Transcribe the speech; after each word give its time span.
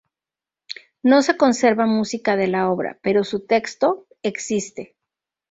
No 1.03 1.21
se 1.21 1.37
conserva 1.37 1.85
música 1.85 2.35
de 2.35 2.47
la 2.47 2.71
obra, 2.71 2.97
pero 3.03 3.23
su 3.23 3.45
texto 3.45 4.07
existe. 4.23 4.95